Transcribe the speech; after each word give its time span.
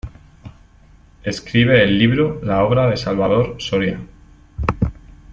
Escribe 1.21 1.83
el 1.83 1.99
libro 1.99 2.39
"La 2.41 2.63
obra 2.63 2.87
de 2.89 2.97
Salvador 2.97 3.57
Soria". 3.59 3.99